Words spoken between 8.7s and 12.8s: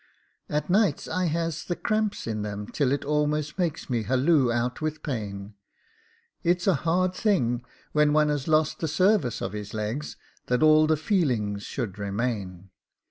the sarvice of his legs, that all the feelings should remain.